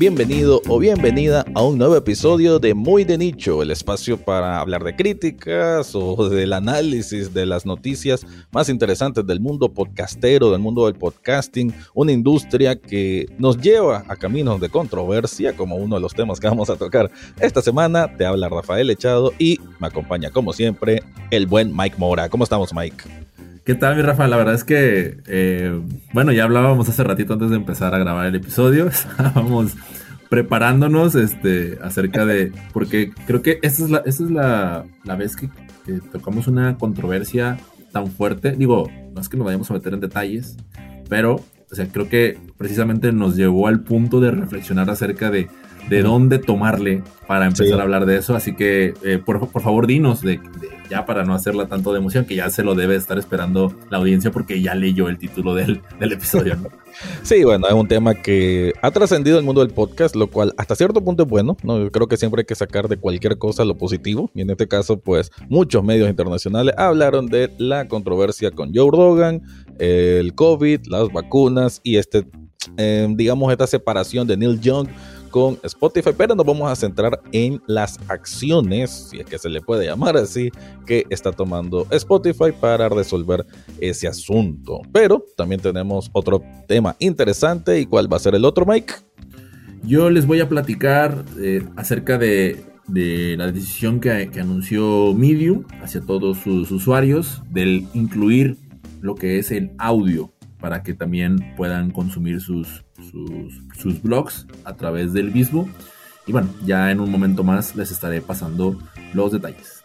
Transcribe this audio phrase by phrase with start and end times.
[0.00, 4.82] bienvenido o bienvenida a un nuevo episodio de Muy de Nicho, el espacio para hablar
[4.82, 10.86] de críticas o del análisis de las noticias más interesantes del mundo podcastero, del mundo
[10.86, 16.14] del podcasting, una industria que nos lleva a caminos de controversia, como uno de los
[16.14, 18.16] temas que vamos a tocar esta semana.
[18.16, 22.30] Te habla Rafael Echado y me acompaña, como siempre, el buen Mike Mora.
[22.30, 23.04] ¿Cómo estamos, Mike?
[23.70, 24.26] ¿Qué tal, mi Rafa?
[24.26, 25.80] La verdad es que, eh,
[26.12, 28.88] bueno, ya hablábamos hace ratito antes de empezar a grabar el episodio.
[28.88, 29.76] Estábamos
[30.28, 32.52] preparándonos este, acerca de.
[32.72, 35.50] Porque creo que esta es la, esta es la, la vez que,
[35.86, 37.58] que, tocamos una controversia
[37.92, 38.56] tan fuerte.
[38.56, 40.56] Digo, no es que nos vayamos a meter en detalles,
[41.08, 45.48] pero, o sea, creo que precisamente nos llevó al punto de reflexionar acerca de
[45.88, 47.72] de dónde tomarle para empezar sí.
[47.72, 48.34] a hablar de eso.
[48.34, 52.00] Así que, eh, por, por, favor, dinos de, de, ya para no hacerla tanto de
[52.00, 55.54] emoción, que ya se lo debe estar esperando la audiencia porque ya leyó el título
[55.54, 56.56] del, del episodio.
[57.22, 60.74] Sí, bueno, es un tema que ha trascendido el mundo del podcast, lo cual hasta
[60.74, 61.56] cierto punto es bueno.
[61.62, 61.78] ¿no?
[61.78, 64.30] Yo creo que siempre hay que sacar de cualquier cosa lo positivo.
[64.34, 69.42] Y en este caso, pues, muchos medios internacionales hablaron de la controversia con Joe Rogan,
[69.78, 72.26] el COVID, las vacunas y este,
[72.76, 74.88] eh, digamos, esta separación de Neil Young
[75.30, 79.60] con Spotify, pero nos vamos a centrar en las acciones, si es que se le
[79.60, 80.50] puede llamar así,
[80.86, 83.46] que está tomando Spotify para resolver
[83.80, 84.80] ese asunto.
[84.92, 88.94] Pero también tenemos otro tema interesante y cuál va a ser el otro, Mike.
[89.82, 96.00] Yo les voy a platicar eh, acerca de, la decisión que, que anunció Medium hacia
[96.00, 98.56] todos sus usuarios del incluir
[99.00, 102.84] lo que es el audio para que también puedan consumir sus,
[103.78, 105.68] sus, blogs a través del mismo.
[106.26, 108.78] Y bueno, ya en un momento más les estaré pasando
[109.14, 109.84] los detalles.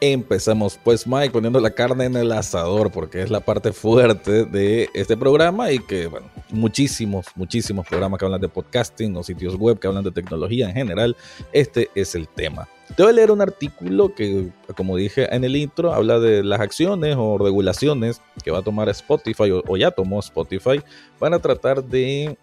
[0.00, 4.90] Empezamos pues Mike poniendo la carne en el asador porque es la parte fuerte de
[4.92, 9.78] este programa y que bueno, muchísimos, muchísimos programas que hablan de podcasting o sitios web
[9.78, 11.16] que hablan de tecnología en general,
[11.52, 12.68] este es el tema.
[12.94, 16.60] Te voy a leer un artículo que, como dije en el intro, habla de las
[16.60, 20.80] acciones o regulaciones que va a tomar Spotify o, ya tomó Spotify
[21.18, 22.38] para tratar de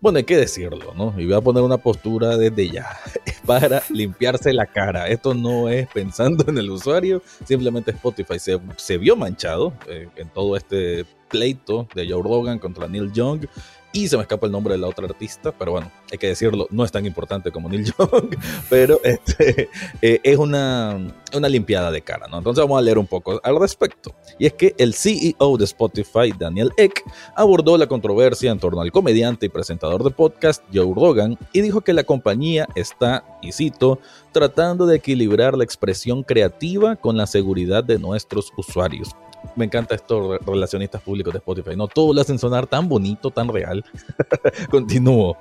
[0.00, 1.14] bueno, hay que decirlo, ¿no?
[1.18, 2.98] Y voy a poner una postura desde ya
[3.46, 5.08] para limpiarse la cara.
[5.08, 10.28] Esto no es pensando en el usuario, simplemente Spotify se, se vio manchado eh, en
[10.30, 13.46] todo este pleito de Joe Rogan contra Neil Young
[13.92, 16.66] y se me escapa el nombre de la otra artista, pero bueno, hay que decirlo,
[16.70, 18.36] no es tan importante como Neil Young,
[18.68, 19.68] pero este,
[20.00, 20.98] eh, es una,
[21.34, 22.38] una limpiada de cara, ¿no?
[22.38, 24.14] Entonces vamos a leer un poco al respecto.
[24.38, 27.02] Y es que el CEO de Spotify, Daniel Eck,
[27.34, 31.80] abordó la controversia en torno al comediante y presentador de podcast Joe Rogan y dijo
[31.80, 33.98] que la compañía está, y cito,
[34.32, 39.10] tratando de equilibrar la expresión creativa con la seguridad de nuestros usuarios
[39.56, 41.76] me encanta estos relacionistas públicos de Spotify.
[41.76, 43.84] No todo lo hacen sonar tan bonito, tan real.
[44.70, 45.36] Continúo.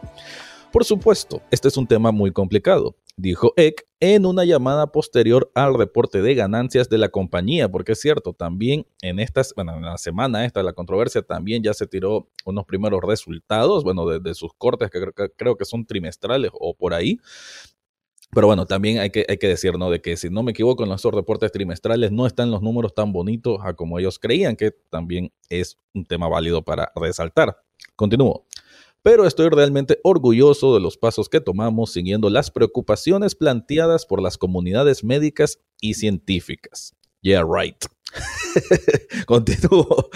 [0.72, 5.74] Por supuesto, este es un tema muy complicado, dijo Eck en una llamada posterior al
[5.74, 9.98] reporte de ganancias de la compañía, porque es cierto, también en estas, bueno, en la
[9.98, 14.54] semana esta de la controversia también ya se tiró unos primeros resultados, bueno, de, sus
[14.54, 15.02] cortes que
[15.36, 17.20] creo que son trimestrales o por ahí,
[18.32, 19.90] pero bueno, también hay que, hay que decir, ¿no?
[19.90, 23.12] De que si no me equivoco, en nuestros reportes trimestrales no están los números tan
[23.12, 27.58] bonitos a como ellos creían, que también es un tema válido para resaltar.
[27.96, 28.46] Continúo.
[29.02, 34.38] Pero estoy realmente orgulloso de los pasos que tomamos siguiendo las preocupaciones planteadas por las
[34.38, 36.94] comunidades médicas y científicas.
[37.22, 37.86] Yeah, right.
[39.26, 40.10] Continúo.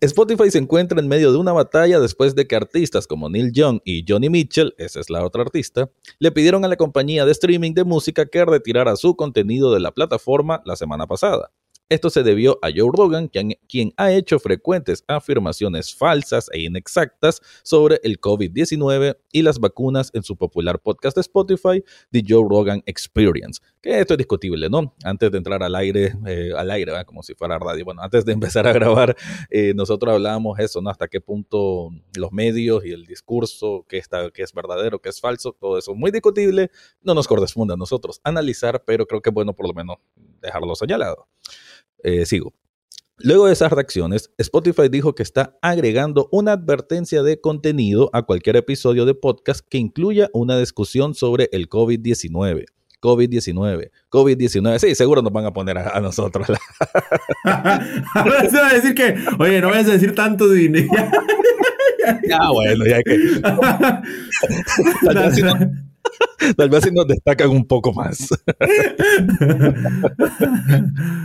[0.00, 3.80] Spotify se encuentra en medio de una batalla después de que artistas como Neil Young
[3.84, 7.74] y Johnny Mitchell, esa es la otra artista, le pidieron a la compañía de streaming
[7.74, 11.50] de música que retirara su contenido de la plataforma la semana pasada.
[11.90, 17.98] Esto se debió a Joe Rogan, quien, ha hecho frecuentes afirmaciones falsas e inexactas sobre
[18.04, 23.60] el COVID-19 y las vacunas en su popular podcast de Spotify, The Joe Rogan Experience.
[23.80, 24.94] Que esto es discutible, ¿no?
[25.02, 28.32] Antes de entrar al aire, eh, al aire, como si fuera radio, bueno, antes de
[28.34, 29.16] empezar a grabar,
[29.50, 30.90] eh, nosotros hablábamos eso, ¿no?
[30.90, 34.00] Hasta qué punto los medios y el discurso, que,
[34.32, 36.70] que es verdadero, que es falso, todo eso muy discutible,
[37.02, 39.96] no nos corresponde a nosotros analizar, pero creo que bueno por lo menos
[40.40, 41.26] dejarlo señalado.
[42.04, 42.54] Eh, sigo.
[43.22, 48.56] Luego de esas reacciones, Spotify dijo que está agregando una advertencia de contenido a cualquier
[48.56, 52.64] episodio de podcast que incluya una discusión sobre el COVID-19.
[53.00, 54.78] COVID-19, COVID-19.
[54.78, 56.46] Sí, seguro nos van a poner a, a nosotros.
[57.44, 60.88] Ahora se va a decir que, oye, no vayas a decir tanto dinero.
[62.28, 63.18] ya, bueno, ya que.
[66.56, 68.28] Tal vez si nos destacan un poco más.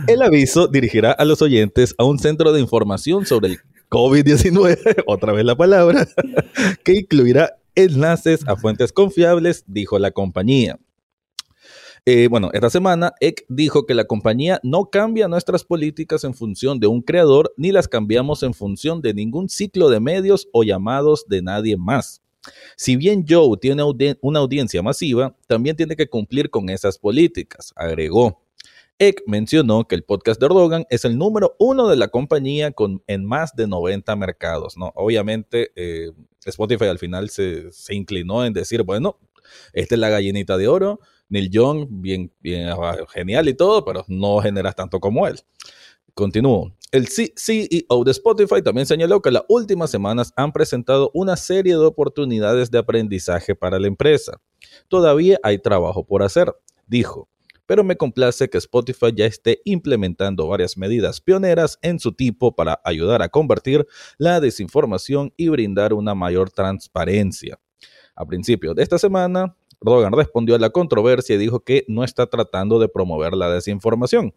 [0.06, 3.58] El aviso dirigirá a los oyentes a un centro de información sobre el
[3.88, 6.06] COVID-19, otra vez la palabra,
[6.84, 10.78] que incluirá enlaces a fuentes confiables, dijo la compañía.
[12.08, 16.78] Eh, bueno, esta semana Eck dijo que la compañía no cambia nuestras políticas en función
[16.78, 21.26] de un creador ni las cambiamos en función de ningún ciclo de medios o llamados
[21.26, 22.22] de nadie más.
[22.76, 23.82] Si bien Joe tiene
[24.20, 28.42] una audiencia masiva, también tiene que cumplir con esas políticas, agregó.
[28.98, 33.02] Eck mencionó que el podcast de Erdogan es el número uno de la compañía con,
[33.06, 34.78] en más de 90 mercados.
[34.78, 34.90] ¿no?
[34.94, 36.12] Obviamente, eh,
[36.44, 39.18] Spotify al final se, se, inclinó en decir, bueno,
[39.74, 44.04] esta es la gallinita de oro, Neil Young, bien, bien ah, genial y todo, pero
[44.08, 45.40] no generas tanto como él.
[46.16, 46.72] Continúo.
[46.92, 51.84] El CEO de Spotify también señaló que las últimas semanas han presentado una serie de
[51.84, 54.40] oportunidades de aprendizaje para la empresa.
[54.88, 56.54] Todavía hay trabajo por hacer,
[56.86, 57.28] dijo,
[57.66, 62.80] pero me complace que Spotify ya esté implementando varias medidas pioneras en su tipo para
[62.82, 63.86] ayudar a convertir
[64.16, 67.60] la desinformación y brindar una mayor transparencia.
[68.14, 72.26] A principios de esta semana, Rogan respondió a la controversia y dijo que no está
[72.26, 74.32] tratando de promover la desinformación.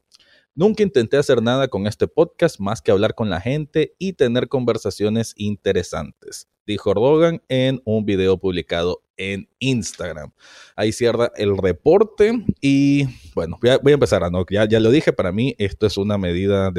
[0.60, 4.50] Nunca intenté hacer nada con este podcast más que hablar con la gente y tener
[4.50, 10.34] conversaciones interesantes, dijo Rogan en un video publicado en Instagram.
[10.76, 14.46] Ahí cierra el reporte y bueno, voy a, empezar, a ¿no?
[14.50, 16.74] ya, ya lo dije, para mí esto es una medida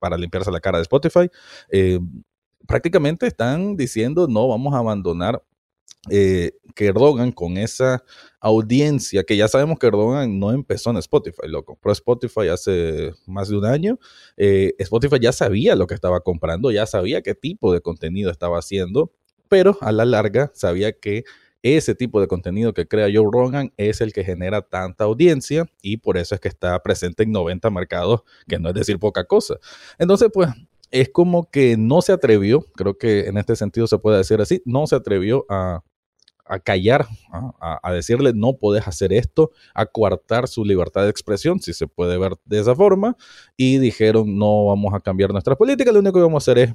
[0.00, 1.30] para limpiarse la cara de Spotify.
[1.70, 2.00] Eh,
[2.66, 5.40] prácticamente están diciendo no vamos a abandonar
[6.08, 8.02] eh, que Erdogan con esa
[8.40, 13.48] audiencia, que ya sabemos que Erdogan no empezó en Spotify, lo compró Spotify hace más
[13.50, 13.98] de un año,
[14.38, 18.58] eh, Spotify ya sabía lo que estaba comprando, ya sabía qué tipo de contenido estaba
[18.58, 19.12] haciendo,
[19.48, 21.24] pero a la larga sabía que
[21.62, 25.98] ese tipo de contenido que crea Joe Rogan es el que genera tanta audiencia y
[25.98, 29.56] por eso es que está presente en 90 mercados, que no es decir poca cosa.
[29.98, 30.48] Entonces, pues
[30.90, 34.62] es como que no se atrevió, creo que en este sentido se puede decir así,
[34.64, 35.82] no se atrevió a,
[36.58, 37.06] callar,
[37.60, 42.18] a, decirle no puedes hacer esto, a coartar su libertad de expresión, si se puede
[42.18, 43.16] ver de esa forma,
[43.56, 46.74] y dijeron no vamos a cambiar nuestra política, lo único que vamos a hacer es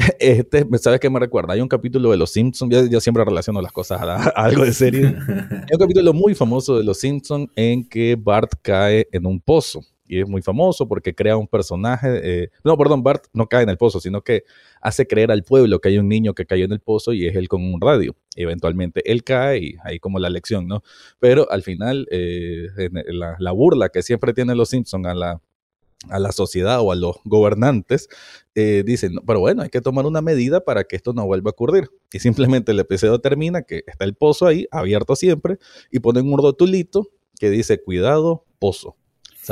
[0.18, 1.54] este, ¿sabes qué me recuerda?
[1.54, 5.06] Hay un capítulo de Los Simpsons, yo, siempre relaciono las cosas a, algo de serie.
[5.28, 9.82] Hay un capítulo muy famoso de Los Simpsons en que Bart cae en un pozo
[10.10, 12.08] y es muy famoso porque crea un personaje.
[12.24, 14.42] Eh, no, perdón, Bart no cae en el pozo, sino que
[14.82, 17.36] hace creer al pueblo que hay un niño que cayó en el pozo y es
[17.36, 18.16] él con un radio.
[18.34, 20.82] Eventualmente él cae y ahí como la lección, ¿no?
[21.20, 22.66] Pero al final, eh,
[23.38, 25.40] la, burla que siempre tienen los Simpsons a la,
[26.08, 28.08] a la sociedad o a los gobernantes,
[28.56, 31.52] eh, dicen, pero bueno, hay que tomar una medida para que esto no vuelva a
[31.52, 31.88] ocurrir.
[32.12, 35.58] Y simplemente el episodio termina que está el pozo ahí, abierto siempre,
[35.88, 37.06] y ponen un rotulito
[37.38, 38.96] que dice, cuidado, pozo.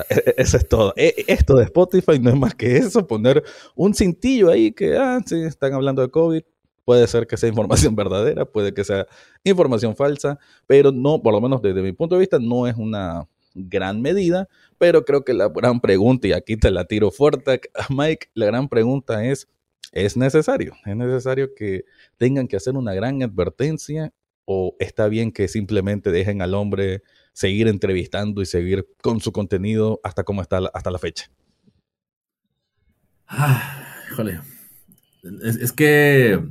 [0.08, 0.92] E, e, eso es todo.
[0.96, 3.42] E, esto de Spotify no es más que eso, poner
[3.74, 6.42] un cintillo ahí que, ah, sí, están hablando de COVID.
[6.84, 9.06] Puede ser que sea información verdadera, puede que sea
[9.44, 13.28] información falsa, pero no, por lo menos desde mi punto de vista, no es una
[13.54, 14.48] gran medida,
[14.78, 17.60] pero creo que la gran pregunta, y aquí te la tiro fuerte,
[17.90, 19.48] Mike, la gran pregunta es,
[19.92, 20.74] ¿es necesario?
[20.84, 21.84] ¿Es necesario que
[22.16, 24.12] tengan que hacer una gran advertencia
[24.44, 27.02] o está bien que simplemente dejen al hombre
[27.38, 31.30] seguir entrevistando y seguir con su contenido hasta como está hasta la fecha.
[33.28, 34.40] Ah, híjole.
[35.44, 36.42] Es, que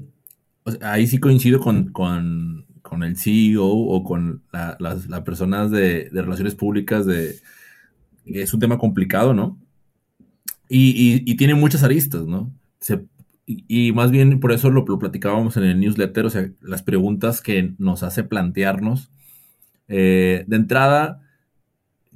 [0.81, 2.65] ahí sí coincido con,
[3.03, 7.35] el CEO o con las, personas de, relaciones públicas de
[8.23, 9.59] es un tema complicado, ¿no?
[10.69, 12.53] Y, tiene muchas aristas, ¿no?
[13.45, 17.41] y, más bien por eso lo, lo, platicábamos en el newsletter, o sea, las preguntas
[17.41, 19.11] que nos hace plantearnos
[19.87, 21.21] eh, de entrada,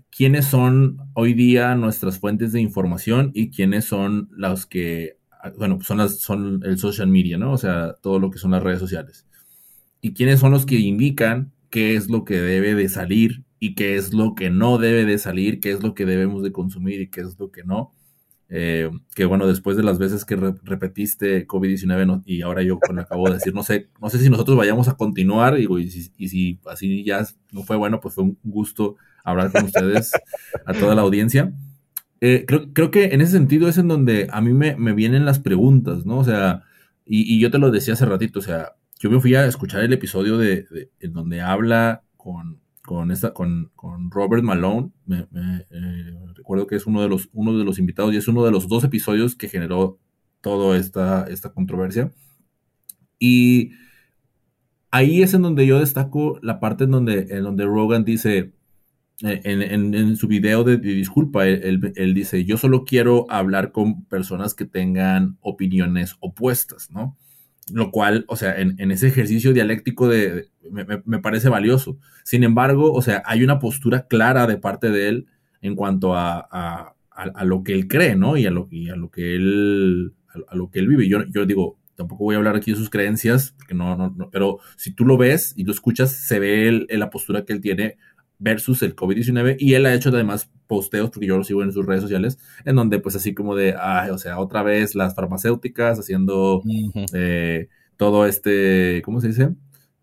[0.09, 5.17] ¿quiénes son hoy día nuestras fuentes de información y quiénes son las que,
[5.57, 7.53] bueno, son, las, son el social media, ¿no?
[7.53, 9.25] O sea, todo lo que son las redes sociales.
[10.01, 13.95] ¿Y quiénes son los que indican qué es lo que debe de salir y qué
[13.95, 17.09] es lo que no debe de salir, qué es lo que debemos de consumir y
[17.09, 17.93] qué es lo que no?
[18.53, 23.29] Eh, que bueno, después de las veces que repetiste COVID-19 y ahora yo con acabo
[23.29, 25.67] de decir, no sé, no sé si nosotros vayamos a continuar y,
[26.17, 30.12] y, si, así ya no fue bueno, pues fue un gusto hablar con ustedes,
[30.65, 31.53] a toda la audiencia.
[32.20, 35.24] Eh, creo, creo, que en ese sentido es en donde a mí me, me vienen
[35.24, 36.17] las preguntas, ¿no?
[36.17, 36.63] O sea,
[37.05, 39.93] y, yo te lo decía hace ratito, o sea, yo me fui a escuchar el
[39.93, 42.61] episodio de, de en donde habla con,
[42.91, 44.91] con, esta, con, con Robert Malone.
[45.05, 48.43] Me, eh, recuerdo que es uno de, los, uno de los invitados y es uno
[48.43, 49.98] de los dos episodios que generó
[50.41, 52.12] toda esta, esta controversia.
[53.17, 53.71] Y
[54.91, 58.51] ahí es en donde yo destaco la parte en donde, en donde Rogan dice,
[59.21, 65.38] en, su video de, disculpa, él, dice, yo solo quiero hablar con personas que tengan
[65.39, 67.15] opiniones opuestas, ¿no?
[67.73, 71.97] Lo cual, o sea, en, ese ejercicio dialéctico de, me, parece valioso.
[72.23, 75.27] Sin embargo, o sea, hay una postura clara de parte de él
[75.61, 76.95] en cuanto a,
[77.43, 78.37] lo que él cree, ¿no?
[78.37, 80.13] Y a lo, y a lo que él,
[80.47, 81.07] a, lo que él vive.
[81.07, 84.29] Yo, yo digo, tampoco voy a hablar aquí de sus creencias, porque no, no, no,
[84.31, 87.97] pero si tú lo ves y lo escuchas, se ve la postura que él tiene
[88.41, 91.86] versus el COVID-19 y él ha hecho además posteos, porque yo lo sigo en sus
[91.86, 96.00] redes sociales, en donde pues así como de, ay, o sea, otra vez las farmacéuticas
[96.00, 96.63] haciendo
[97.13, 99.50] eh, todo este, ¿cómo se dice?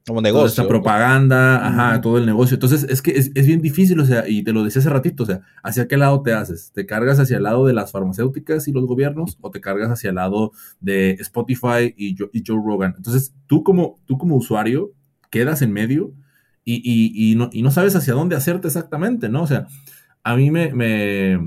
[0.06, 0.40] Como negocio.
[0.40, 2.54] Toda esta propaganda, ajá, todo el negocio.
[2.54, 5.26] Entonces es que es, bien difícil, o sea, y te lo decía hace ratito, o
[5.26, 6.70] sea, ¿hacia qué lado te haces?
[6.72, 10.10] ¿Te cargas hacia el lado de las farmacéuticas y los gobiernos o te cargas hacia
[10.10, 12.94] el lado de Spotify y, y Joe Rogan?
[12.96, 14.92] Entonces tú como, tú como usuario
[15.30, 16.14] quedas en medio
[16.76, 19.42] y, no, no, sabes hacia dónde hacerte exactamente, ¿no?
[19.42, 19.66] O sea,
[20.22, 21.38] a mí me,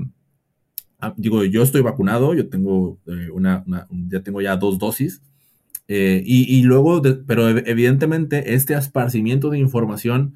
[1.16, 3.64] digo, yo estoy vacunado, yo tengo eh, una,
[4.08, 5.22] ya tengo ya dos dosis,
[5.88, 10.34] eh, y, luego, pero evidentemente este esparcimiento de información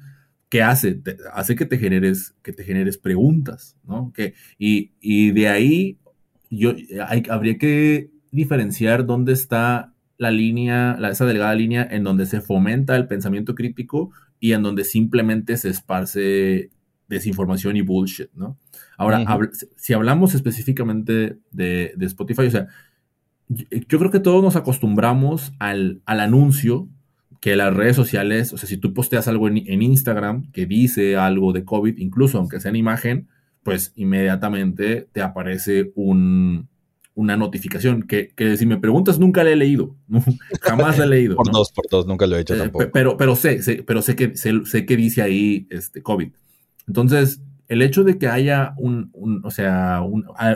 [0.49, 1.01] que hace,
[1.33, 4.13] hace que te generes, que te generes preguntas, ¿no?
[4.13, 5.97] Que, y, de ahí
[6.49, 6.73] yo,
[7.07, 12.95] hay, habría que diferenciar dónde está la línea, esa delgada línea en donde se fomenta
[12.95, 16.69] el pensamiento crítico y en donde simplemente se esparce
[17.07, 18.57] desinformación y bullshit, ¿no?
[18.97, 19.23] Ahora,
[19.75, 22.67] si hablamos específicamente de, Spotify, o sea,
[23.47, 26.89] yo, creo que todos nos acostumbramos al, anuncio
[27.39, 31.15] que las redes sociales, o sea, si tú posteas algo en, en, Instagram que dice
[31.15, 33.27] algo de COVID, incluso aunque sea en imagen,
[33.63, 36.67] pues inmediatamente te aparece un,
[37.17, 39.95] una notificación que, si me preguntas nunca la he leído,
[40.61, 41.35] jamás la he leído.
[41.35, 42.85] por dos, por dos, nunca lo he hecho eh, tampoco.
[42.93, 46.29] Pero, pero sé, sé, pero sé que, sé, que dice ahí este, COVID.
[46.87, 49.11] Entonces, el hecho de que haya un,
[49.43, 50.03] o sea,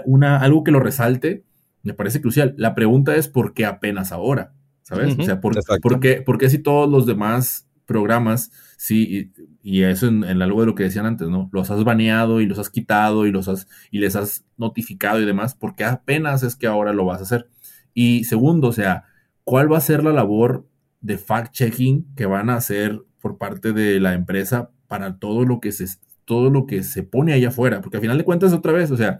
[0.06, 1.44] una, algo que lo resalte,
[1.82, 2.53] me parece crucial.
[2.58, 4.53] La pregunta es ¿por qué apenas ahora?
[4.84, 5.18] ¿Sabes?
[5.18, 9.32] o sea, ¿por, ¿por, qué, ¿por qué si todos los demás programas, sí,
[9.63, 11.50] y, eso en, algo de lo que decían antes, ¿no?
[11.51, 15.25] Los has baneado y los has quitado y los has, y les has notificado y
[15.25, 17.50] demás, porque apenas es que ahora lo vas a hacer.
[17.94, 19.06] Y segundo, o sea,
[19.44, 20.68] ¿cuál va a ser la labor
[21.01, 25.72] de fact-checking que van a hacer por parte de la empresa para todo lo que
[25.72, 25.86] se,
[26.25, 27.82] todo lo que se pone allá afuera?
[27.82, 29.20] Porque al final de cuentas, otra vez, o sea,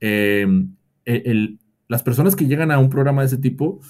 [0.00, 0.74] em,
[1.88, 3.80] las personas que llegan a un programa de ese tipo,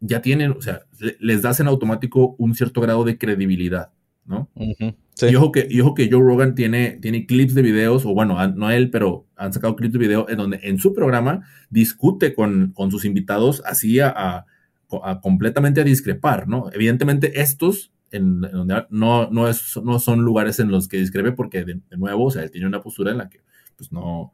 [0.00, 0.82] ya tienen, o sea,
[1.18, 3.90] les das en automático un cierto grado de credibilidad,
[4.28, 4.48] ¿no?
[4.54, 8.46] y, ojo que, y ojo que Joe Rogan tiene, tiene clips de videos, o bueno,
[8.48, 12.74] no él, pero han sacado clips de video en donde en su programa discute con,
[12.90, 14.44] sus invitados así a,
[15.22, 16.70] completamente a discrepar, ¿no?
[16.72, 21.64] Evidentemente estos en, donde no, no, es, no son lugares en los que discrepe porque
[21.64, 23.40] de, nuevo, o sea, él tiene una postura en la que
[23.76, 24.32] pues no,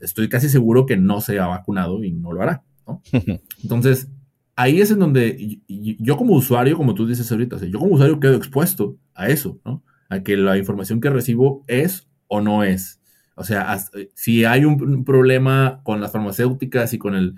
[0.00, 3.02] estoy casi seguro que no se ha vacunado y no lo hará, ¿no?
[3.62, 4.08] Entonces,
[4.56, 8.34] ahí es en donde yo como usuario, como tú dices ahorita, yo como usuario quedo
[8.34, 9.84] expuesto a eso, ¿no?
[10.08, 13.00] A que la información que recibo es o no es.
[13.34, 13.78] O sea,
[14.14, 17.34] si hay un, problema con las farmacéuticas y con el,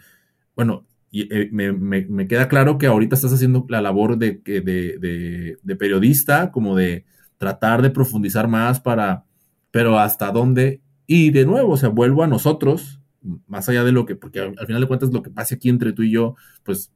[0.55, 6.53] bueno, eh, me, queda claro que ahorita estás haciendo la labor de, de, de, periodista,
[6.53, 7.05] como de
[7.37, 9.25] tratar de profundizar más para,
[9.73, 13.01] pero hasta dónde, y de nuevo, o sea, vuelvo a nosotros,
[13.49, 15.69] más allá de lo que, porque al, al final de cuentas lo que pase aquí
[15.69, 16.93] entre tú y yo, pues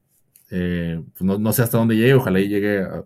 [0.51, 3.05] eh, pues no, sé hasta dónde llegue, ojalá y llegue a,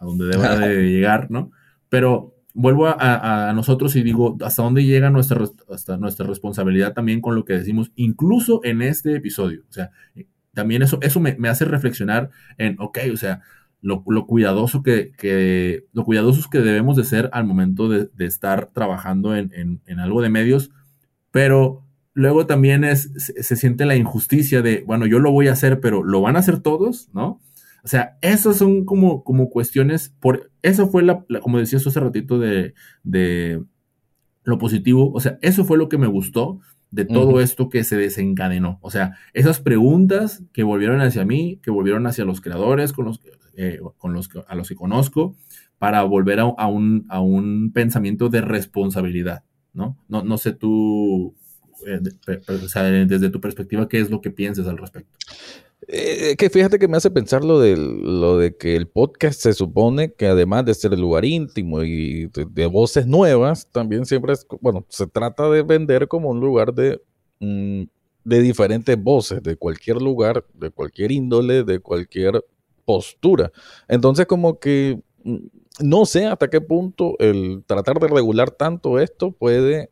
[0.00, 1.50] donde deba de llegar, ¿no?
[1.88, 7.34] Pero vuelvo a, nosotros y digo, hasta dónde llega nuestra, hasta nuestra responsabilidad también con
[7.34, 9.62] lo que decimos, incluso en este episodio.
[9.68, 9.90] O sea,
[10.52, 13.40] también eso, eso me, hace reflexionar en, ok, o sea,
[13.80, 19.80] lo, cuidadoso que, lo cuidadosos que debemos de ser al momento de, estar trabajando en,
[19.86, 20.70] en, algo de medios,
[21.30, 25.80] pero luego también es, se, siente la injusticia de, bueno, yo lo voy a hacer,
[25.80, 27.08] pero ¿lo van a hacer todos?
[27.12, 27.40] ¿No?
[27.84, 32.38] O sea, esas son como, como cuestiones, por, eso fue la, como decías hace ratito
[32.38, 33.62] de, de
[34.44, 36.60] lo positivo, o sea, eso fue lo que me gustó
[36.92, 38.78] de todo esto que se desencadenó.
[38.82, 43.20] O sea, esas preguntas que volvieron hacia mí, que volvieron hacia los creadores con los,
[43.56, 45.34] eh, con los a los que conozco,
[45.78, 49.42] para volver a, un, a un pensamiento de responsabilidad,
[49.72, 49.96] ¿no?
[50.06, 51.34] No, no sé tú
[51.86, 55.18] eh, desde tu perspectiva, ¿qué es lo que piensas al respecto?
[55.88, 59.52] Eh, que fíjate que me hace pensar lo de, lo de que el podcast se
[59.52, 64.46] supone que además de ser el lugar íntimo y de, voces nuevas, también siempre es,
[64.60, 67.02] bueno, se trata de vender como un lugar de,
[67.40, 67.82] mm,
[68.24, 72.44] de diferentes voces, de cualquier lugar, de cualquier índole, de cualquier
[72.84, 73.50] postura.
[73.88, 75.36] Entonces como que mm,
[75.80, 79.90] no sé hasta qué punto el tratar de regular tanto esto puede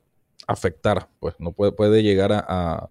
[0.51, 2.91] afectar, pues no puede, puede llegar a,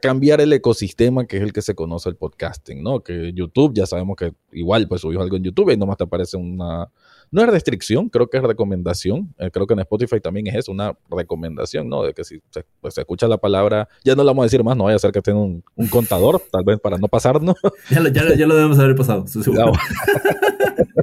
[0.00, 3.00] cambiar el ecosistema que es el que se conoce el podcasting, ¿no?
[3.00, 6.38] Que YouTube, ya sabemos que igual pues subimos algo en YouTube y nomás te aparece
[6.38, 6.88] una,
[7.30, 9.34] no es restricción, creo que es recomendación.
[9.38, 12.04] Eh, creo que en Spotify también es eso, una recomendación, ¿no?
[12.04, 14.76] De que si se, pues, escucha la palabra, ya no la vamos a decir más,
[14.78, 17.56] no vaya a ser que tenga un, contador, tal vez para no pasarnos.
[17.90, 19.26] ya, lo, ya, ya, lo debemos haber pasado.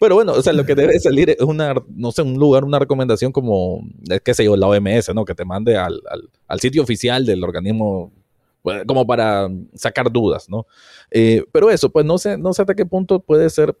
[0.00, 2.78] Pero bueno, o sea, lo que debe salir es una, no sé, un lugar, una
[2.78, 3.86] recomendación como,
[4.24, 5.24] qué sé yo, la OMS, ¿no?
[5.24, 6.00] Que te mande al,
[6.48, 8.12] al, sitio oficial del organismo
[8.86, 10.66] como para sacar dudas, ¿no?
[11.10, 13.76] Eh, pero eso, pues no sé, no sé hasta qué punto puede ser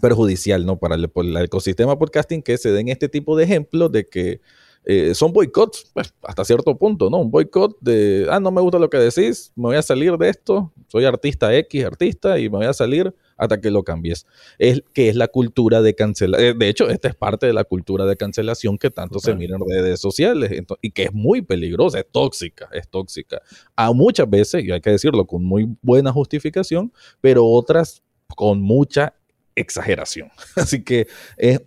[0.00, 0.78] perjudicial ¿no?
[0.78, 4.40] para el, ecosistema podcasting que se den este tipo de ejemplos de que
[4.84, 7.18] eh, son boicots pues, hasta cierto punto, ¿no?
[7.18, 10.30] Un boicot de, ah, no me gusta lo que decís, me voy a salir de
[10.30, 14.26] esto, soy artista X, artista, y me voy a salir hasta que lo cambies.
[14.58, 16.50] Es que es la cultura de cancelación.
[16.50, 19.56] Eh, de hecho, esta es parte de la cultura de cancelación que tanto se mira
[19.56, 23.40] en redes sociales y que es muy peligrosa, es tóxica, es tóxica.
[23.74, 28.02] A muchas veces, y hay que decirlo con muy buena justificación, pero otras
[28.36, 29.14] con mucha
[29.60, 30.30] exageración.
[30.56, 31.60] Así que es,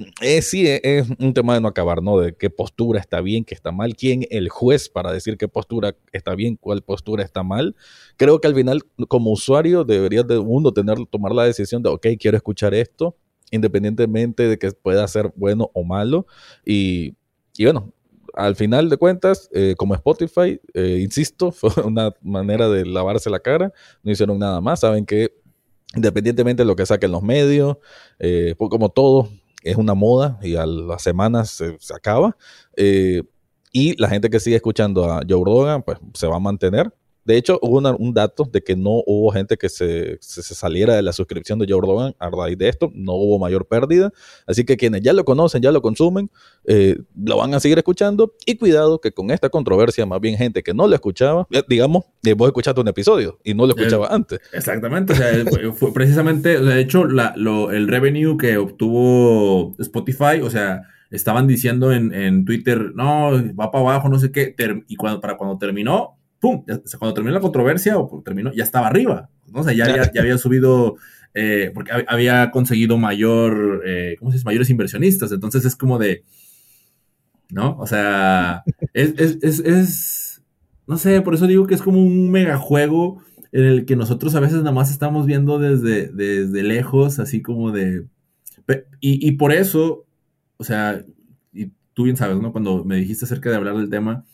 [0.47, 2.19] sí, es, un tema de no acabar, ¿no?
[2.19, 5.95] De qué postura está bien, qué está mal, quién el juez para decir qué postura
[6.11, 7.75] está bien, cuál postura está mal.
[8.17, 12.07] Creo que al final, como usuario, debería de uno tener, tomar la decisión de, ok,
[12.19, 13.15] quiero escuchar esto,
[13.51, 16.25] independientemente de que pueda ser bueno o malo.
[16.65, 17.15] Y,
[17.59, 17.93] bueno,
[18.33, 23.39] al final de cuentas, eh, como Spotify, eh, insisto, fue una manera de lavarse la
[23.39, 23.71] cara,
[24.01, 25.42] no hicieron nada más, saben que
[25.95, 27.77] independientemente de lo que saquen los medios,
[28.19, 29.29] eh, como todo,
[29.63, 32.35] es una moda y a las semanas se, acaba.
[32.75, 33.23] Eh,
[33.71, 36.93] y la gente que sigue escuchando a Joe Rogan, pues se va a mantener.
[37.25, 41.13] De hecho, hubo un dato de que no hubo gente que se, saliera de la
[41.13, 44.11] suscripción de Joe Rogan a raíz de esto, no hubo mayor pérdida.
[44.45, 46.29] Así que quienes ya lo conocen, ya lo consumen,
[46.65, 48.33] eh, lo van a seguir escuchando.
[48.45, 52.05] Y cuidado que con esta controversia, más bien gente que no lo escuchaba, eh, digamos,
[52.23, 54.39] eh, vos escuchaste un episodio y no lo escuchaba antes.
[54.51, 55.29] Exactamente, o sea,
[55.73, 62.91] fue precisamente, de hecho, el revenue que obtuvo Spotify, o sea, estaban diciendo en, Twitter,
[62.95, 64.55] no, va para abajo, no sé qué,
[64.87, 66.12] y cuando, para cuando terminó,
[66.43, 66.65] ¡pum!
[66.99, 69.29] cuando terminó la controversia o terminó, ya estaba arriba.
[69.53, 70.97] O sea, ya, ya, había subido,
[71.33, 74.45] eh, porque había conseguido mayor, eh, ¿cómo se dice?
[74.45, 76.25] Mayores inversionistas, entonces es como de,
[77.49, 77.77] ¿no?
[77.79, 80.41] O sea, es, es, es,
[80.85, 84.41] no sé, por eso digo que es como un megajuego en el que nosotros a
[84.41, 88.03] veces nada más estamos viendo desde, desde lejos, así como de...
[88.99, 90.05] Y, y por eso,
[90.57, 91.05] o sea,
[91.53, 92.51] y tú bien sabes, ¿no?
[92.51, 94.25] Cuando me dijiste acerca de hablar del tema,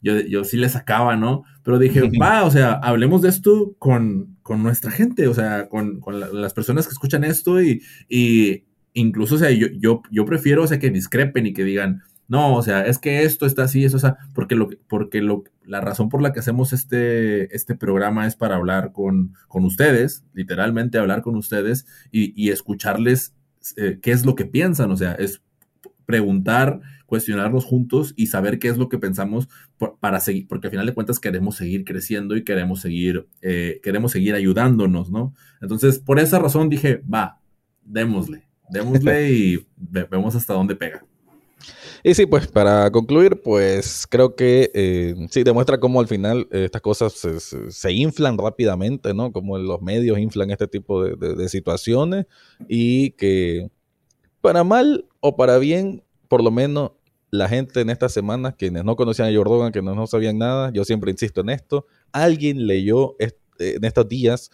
[0.00, 1.44] yo, yo sí le sacaba, ¿no?
[1.62, 6.00] Pero dije, va, o sea, hablemos de esto con, nuestra gente, o sea, con,
[6.32, 10.66] las personas que escuchan esto y, y incluso, o sea, yo, yo, yo prefiero, o
[10.66, 13.96] sea, que discrepen y que digan, no, o sea, es que esto está así, eso,
[13.96, 18.26] o sea, porque lo porque lo, la razón por la que hacemos este, este programa
[18.26, 23.34] es para hablar con, con ustedes, literalmente hablar con ustedes y, y escucharles
[23.76, 25.42] eh, qué es lo que piensan, o sea, es
[26.08, 29.46] preguntar cuestionarnos juntos y saber qué es lo que pensamos
[30.00, 34.12] para seguir, porque al final de cuentas queremos seguir creciendo y queremos seguir, eh, queremos
[34.12, 35.34] seguir ayudándonos, ¿no?
[35.60, 37.42] Entonces, por esa razón dije, va,
[37.84, 41.04] démosle, démosle y vemos hasta dónde pega.
[42.02, 46.64] Y sí, pues para concluir, pues creo que eh, sí demuestra cómo al final eh,
[46.64, 47.12] estas cosas
[47.68, 49.30] se, inflan rápidamente, ¿no?
[49.30, 52.24] Como los medios inflan este tipo de, situaciones
[52.66, 53.68] y que
[54.40, 56.92] para mal o para bien, por lo menos
[57.30, 60.84] la gente en esta semana, quienes no conocían a Jordan, que no, sabían nada, yo
[60.84, 64.50] siempre insisto en esto, alguien leyó en estos días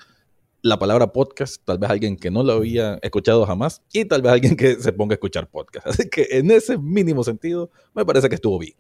[0.63, 4.33] la palabra podcast, tal vez alguien que no lo había escuchado jamás y tal vez
[4.33, 5.87] alguien que se ponga a escuchar podcast.
[5.89, 8.75] Así que en ese mínimo sentido, me parece que estuvo bien.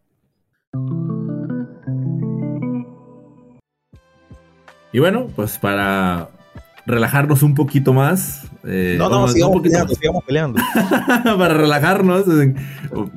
[4.93, 6.31] Y bueno, pues para
[6.87, 8.43] relajarnos un poquito más.
[8.65, 10.61] Eh, no, no, sigamos, peleando, sigamos peleando.
[11.39, 12.25] para relajarnos,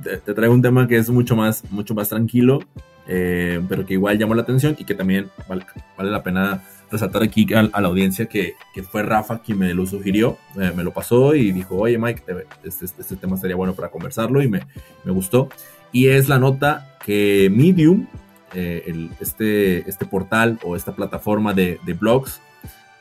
[0.03, 2.60] te, traigo un tema que es mucho más, mucho más tranquilo,
[3.08, 5.65] eh, pero que igual llamó la atención y que también vale,
[6.12, 10.38] la pena resaltar aquí a, la audiencia que, que, fue Rafa quien me lo sugirió,
[10.60, 12.23] eh, me lo pasó y dijo, oye Mike,
[12.63, 14.62] este, este, este, tema estaría bueno para conversarlo y me,
[15.03, 15.49] me, gustó.
[15.91, 18.08] Y es la nota que Medium,
[18.53, 22.41] el, este, este portal o esta plataforma de, de blogs,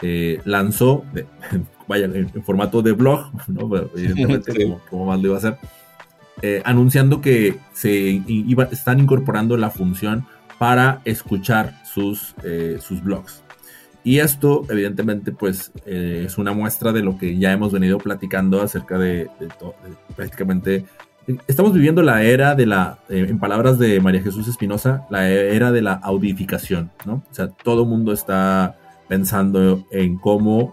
[0.02, 1.04] eh, lanzó,
[1.88, 3.30] vaya, en, formato de blog,
[3.96, 5.58] evidentemente, como, más lo iba a hacer,
[6.42, 10.26] eh, anunciando que se iba, están incorporando la función
[10.58, 13.42] para escuchar sus, eh, sus blogs.
[14.06, 18.62] Y esto, evidentemente, pues eh, es una muestra de lo que ya hemos venido platicando
[18.62, 19.28] acerca de,
[20.14, 20.84] prácticamente...
[21.48, 25.72] Estamos viviendo la era de la, eh, en palabras de María Jesús Espinosa, la era
[25.72, 27.14] de la audificación, ¿no?
[27.28, 28.76] O sea, todo mundo está
[29.08, 30.72] pensando en cómo,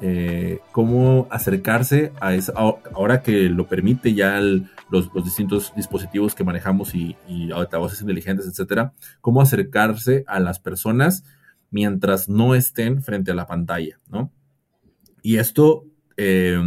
[0.00, 6.94] eh, cómo acercarse a esa, ahora que lo permite ya los, distintos dispositivos que manejamos
[6.94, 11.24] y, y altavoces inteligentes, etcétera, cómo acercarse a las personas
[11.70, 14.30] mientras no estén frente a la pantalla, ¿no?
[15.22, 16.60] Y esto, eh,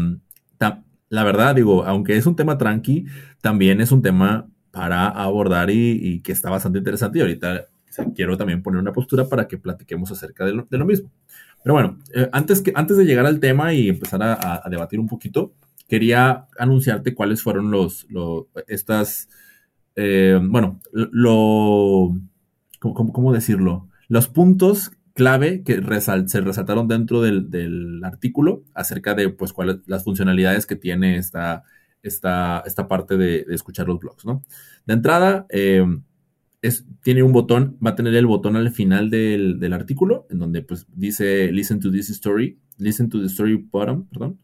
[1.10, 3.06] la verdad, digo, aunque es un tema tranqui,
[3.40, 7.20] también es un tema para abordar y, que está bastante interesante.
[7.20, 7.68] Y ahorita
[8.16, 11.12] quiero también poner una postura para que platiquemos acerca de lo, mismo.
[11.64, 15.08] Pero bueno, eh, antes, que, antes de llegar al tema y empezar a, debatir un
[15.08, 15.54] poquito,
[15.88, 18.08] quería anunciarte cuáles fueron los,
[18.68, 19.30] estas,
[19.96, 22.16] eh, bueno, lo,
[22.80, 23.88] ¿cómo, decirlo?
[24.08, 25.82] Los puntos clave que
[26.28, 31.64] se resaltaron dentro del, artículo acerca de pues cuáles las funcionalidades que tiene esta,
[32.04, 34.44] esta, esta parte de, escuchar los blogs, ¿no?
[34.86, 35.84] De entrada, eh,
[36.62, 40.62] es, tiene un botón, va a tener el botón al final del, artículo, en donde
[40.62, 44.40] pues dice listen to this story, listen to the story bottom, perdón,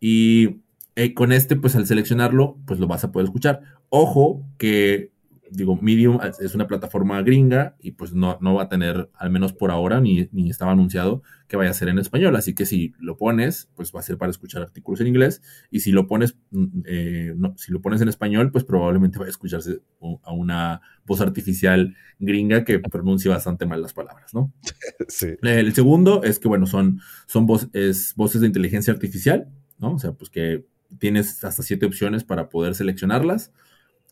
[0.00, 0.60] y
[0.96, 3.62] eh, con este pues al seleccionarlo pues lo vas a poder escuchar.
[3.88, 5.12] Ojo que
[5.50, 9.52] digo, Medium es una plataforma gringa y pues no, no va a tener, al menos
[9.52, 12.36] por ahora, ni, ni, estaba anunciado que vaya a ser en español.
[12.36, 15.42] Así que si lo pones, pues va a ser para escuchar artículos en inglés.
[15.70, 19.28] Y si lo pones, mm, eh, no, si lo pones en español, pues probablemente vaya
[19.28, 19.80] a escucharse
[20.22, 24.52] a una voz artificial gringa que pronuncia bastante mal las palabras, ¿no?
[25.08, 25.36] Sí.
[25.42, 29.94] El segundo es que, bueno, son, son voces de inteligencia artificial, ¿no?
[29.94, 30.64] O sea, pues que
[30.98, 33.52] tienes hasta siete opciones para poder seleccionarlas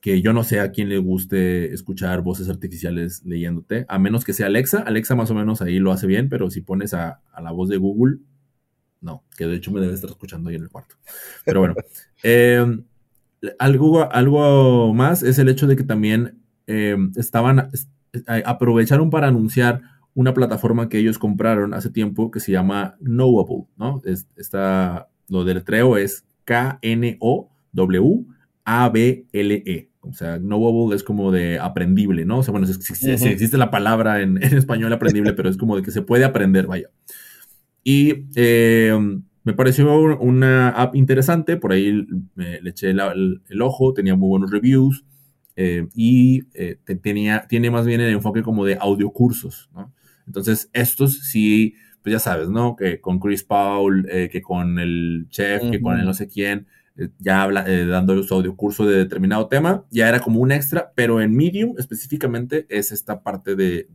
[0.07, 4.35] que yo no sé a quién le guste escuchar voces artificiales leyéndote, a menos que
[4.35, 4.85] sea Alexa.
[4.87, 7.77] Alexa más o menos ahí lo hace bien, pero si pones a, la voz de
[7.77, 8.19] Google,
[9.01, 10.95] no, que de hecho me debe estar escuchando ahí en el cuarto.
[11.45, 11.75] Pero bueno,
[12.23, 12.85] em,
[13.59, 16.39] algo, algo más es el hecho de que también
[16.69, 17.69] em, estaban,
[18.45, 19.83] aprovecharon para anunciar
[20.15, 24.01] una plataforma que ellos compraron hace tiempo que se llama Knowable, ¿no?
[24.05, 27.11] Es, esta, lo del treo es K-N-O-W-A-B-L-E.
[30.09, 32.39] O sea, knowable es como de aprendible, ¿no?
[32.39, 36.03] O sea, bueno, existe la palabra en, español aprendible, pero es como de que se
[36.03, 36.91] puede aprender, vaya.
[37.83, 38.97] Y eh,
[39.45, 45.05] me pareció una app interesante, por ahí le eché el, ojo, tenía muy buenos reviews
[45.55, 49.93] eh, y eh, tenía, tiene más bien el enfoque como de audiocursos, ¿no?
[50.27, 52.75] Entonces, estos sí, pues ya sabes, ¿no?
[52.75, 56.76] Que con Chris Paul, que con el chef, que con el no sé quién, eh,
[57.19, 60.93] ya habla, eh, dando su audio curso de determinado tema, ya era como un extra,
[60.95, 63.87] pero en Medium específicamente es esta parte de,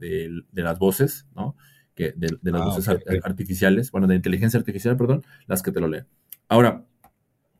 [0.53, 1.55] las voces, ¿no?
[1.95, 2.87] Que de, las ah, voces
[3.23, 6.05] artificiales, bueno, de inteligencia artificial, perdón, las que te lo leen.
[6.47, 6.85] Ahora,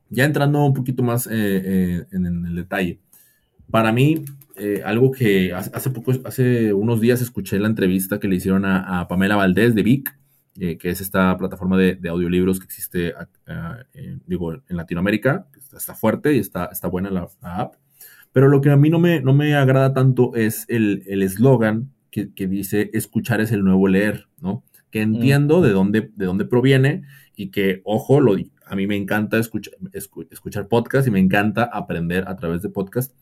[0.10, 3.00] ya entrando un poquito más eh, en, el detalle,
[3.70, 4.24] para mí,
[4.86, 9.08] algo que hace, poco, hace unos días escuché la entrevista que le hicieron a, a
[9.08, 10.21] Pamela Valdés de Vic,
[10.64, 13.14] eh, que es esta plataforma de, audiolibros que existe,
[14.28, 17.76] digo, en Latinoamérica, está, fuerte y está, está buena la, app.
[18.32, 22.48] Pero lo que a mí no me, no me agrada tanto es el eslogan que,
[22.48, 24.64] dice escuchar es el nuevo leer, ¿no?
[24.92, 27.04] Que entiendo de, dónde, de dónde proviene
[27.36, 29.74] y que, ojo, lo, a mí me encanta escuchar,
[30.30, 33.16] escuchar podcast y me encanta aprender a través de podcast,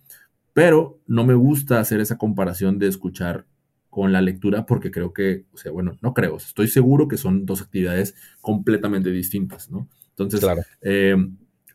[0.54, 3.46] pero no me gusta hacer esa comparación de escuchar
[3.90, 7.46] con la lectura porque creo que, o sea, bueno, no creo, estoy seguro que son
[7.46, 9.88] dos actividades completamente distintas, ¿no?
[10.12, 10.46] Entonces,
[10.82, 11.16] eh,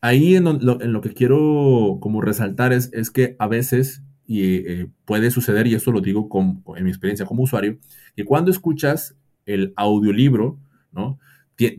[0.00, 5.30] ahí en lo, que quiero como resaltar es, es que a veces, y eh, puede
[5.30, 7.78] suceder, y esto lo digo con, en mi experiencia como usuario,
[8.14, 10.58] que cuando escuchas el audiolibro,
[10.92, 11.18] ¿no?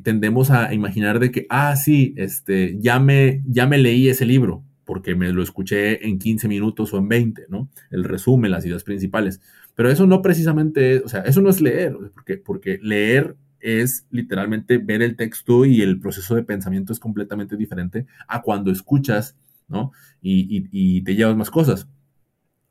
[0.03, 4.63] Tendemos a imaginar de que, ah, sí, este, ya me, ya me leí ese libro,
[4.85, 7.69] porque me lo escuché en 15 minutos o en 20, ¿no?
[7.91, 9.41] El resumen, las ideas principales.
[9.75, 13.35] Pero eso no precisamente es, o sea, eso no es leer, porque, porque leer
[13.65, 18.71] es literalmente ver el texto y el proceso de pensamiento es completamente diferente a cuando
[18.71, 19.35] escuchas,
[19.67, 19.91] ¿no?
[20.21, 21.87] Y, te llevas más cosas.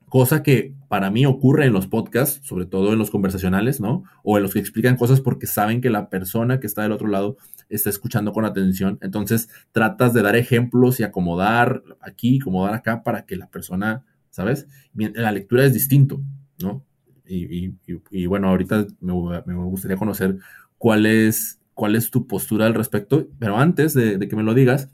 [0.09, 4.05] Cosa que para mí ocurre en los podcasts, sobre todo en los conversacionales, ¿no?
[4.23, 7.09] O en los que explican cosas porque saben que la persona que está del otro
[7.09, 7.37] lado
[7.69, 8.99] está escuchando con atención.
[9.03, 14.69] Entonces tratas de dar ejemplos y acomodar aquí, acomodar acá para que la persona, ¿sabes?
[14.95, 16.23] La lectura es distinto,
[16.61, 16.85] ¿no?
[17.27, 20.39] Y, bueno, ahorita me, gustaría conocer
[20.79, 24.91] cuál es, cuál es tu postura al respecto, pero antes de, que me lo digas,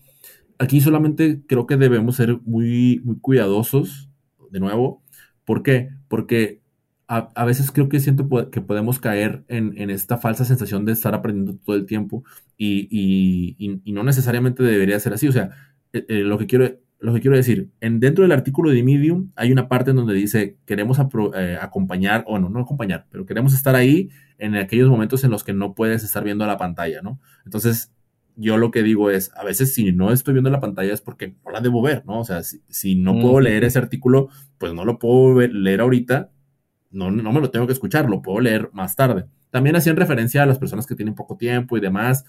[0.58, 4.08] aquí solamente creo que debemos ser muy, muy cuidadosos,
[4.50, 5.02] de nuevo.
[5.44, 5.90] ¿Por qué?
[6.08, 6.60] Porque
[7.08, 11.56] a, veces creo que siento que podemos caer en, esta falsa sensación de estar aprendiendo
[11.64, 12.22] todo el tiempo
[12.56, 15.26] y, no necesariamente debería ser así.
[15.26, 15.50] O sea,
[15.92, 19.30] eh, eh, lo, que quiero, lo que quiero decir, en, dentro del artículo de Medium
[19.34, 20.98] hay una parte en donde dice queremos
[21.34, 25.42] eh, acompañar, o no, no acompañar, pero queremos estar ahí en aquellos momentos en los
[25.42, 27.20] que no puedes estar viendo la pantalla, ¿no?
[27.44, 27.92] Entonces,
[28.36, 31.34] yo lo que digo es, a veces si no estoy viendo la pantalla es porque
[31.44, 32.20] no la debo ver, ¿no?
[32.20, 36.30] O sea, si, no puedo leer ese artículo, pues no lo puedo leer ahorita
[36.90, 39.26] no, no me lo tengo que escuchar, lo puedo leer más tarde.
[39.50, 42.24] También hacían referencia a las personas que tienen poco tiempo y demás,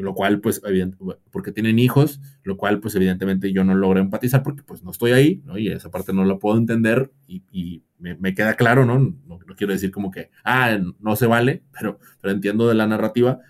[0.00, 0.62] lo cual, pues,
[1.30, 5.12] porque tienen hijos, lo cual, pues, evidentemente yo no logro empatizar porque, pues, no estoy
[5.12, 5.58] ahí, ¿no?
[5.58, 8.98] Y esa parte no la puedo entender y, me, queda claro, ¿no?
[8.98, 9.38] ¿no?
[9.56, 13.40] quiero decir como que, ah, no se vale, pero, pero entiendo de la narrativa.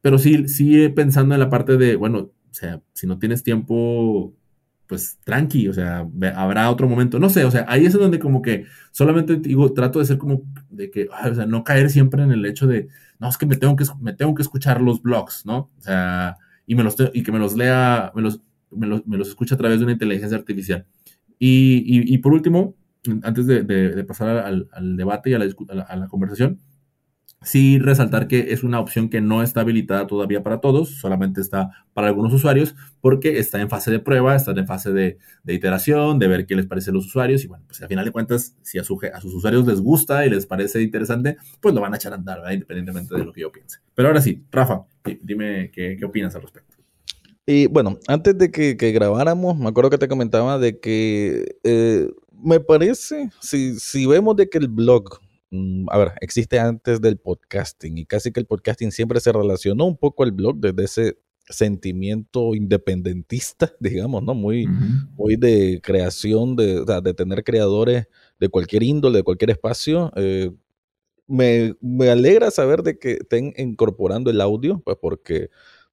[0.00, 4.34] Pero sí, sí pensando en la parte de, bueno, o sea, si no tienes tiempo
[4.88, 8.40] pues tranqui, o sea, habrá otro momento, no sé, o sea, ahí es donde como
[8.40, 12.32] que solamente digo, trato de ser como de que, o sea, no caer siempre en
[12.32, 12.88] el hecho de,
[13.20, 15.70] no, es que me tengo que, me tengo que escuchar los blogs, ¿no?
[15.78, 19.18] O sea, y, me los y que me los lea, me los, me los, me
[19.18, 20.86] los escucha a través de una inteligencia artificial.
[21.38, 22.74] Y, y, y por último,
[23.22, 26.60] antes de, pasar al, debate y a a la conversación,
[27.42, 31.70] Sí resaltar que es una opción que no está habilitada todavía para todos, solamente está
[31.94, 36.26] para algunos usuarios porque está en fase de prueba, está en fase de, iteración, de
[36.26, 38.78] ver qué les parece a los usuarios y bueno, pues al final de cuentas, si
[38.78, 42.16] a, sus usuarios les gusta y les parece interesante, pues lo van a echar a
[42.16, 43.78] andar, independientemente de lo que yo piense.
[43.94, 44.82] Pero ahora sí, Rafa,
[45.22, 46.74] dime qué, opinas al respecto.
[47.46, 52.58] Y bueno, antes de que, grabáramos, me acuerdo que te comentaba de que eh, me
[52.58, 55.20] parece, si, si vemos de que el blog
[55.90, 59.96] a ver, existe antes del podcasting y casi que el podcasting siempre se relacionó un
[59.96, 64.34] poco al blog desde ese sentimiento independentista, digamos, ¿no?
[64.34, 64.66] Muy,
[65.16, 68.06] muy de creación, de, de, tener creadores
[68.38, 70.12] de cualquier índole, de cualquier espacio.
[70.16, 70.50] Eh,
[71.26, 75.50] me, me, alegra saber de que estén incorporando el audio, pues porque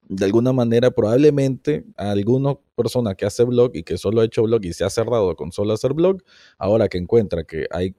[0.08, 4.42] de alguna manera probablemente a alguna persona que hace blog y que solo ha hecho
[4.44, 6.22] blog y se ha cerrado con solo hacer blog,
[6.58, 7.96] ahora que encuentra que hay